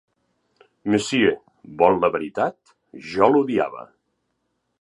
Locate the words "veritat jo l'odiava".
2.17-3.89